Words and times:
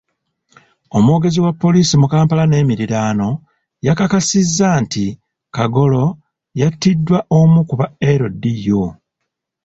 Omwogezi 0.97 1.39
wa 1.45 1.51
poliisi 1.61 1.95
mu 2.01 2.07
Kampala 2.13 2.43
n'emiriraano, 2.47 3.29
yakakasizza 3.87 4.67
nti 4.83 5.05
Kagolo 5.55 6.03
yattiddwa 6.59 7.19
omu 7.39 7.59
ku 7.69 7.73
ba 7.79 7.87
LDU. 8.21 8.83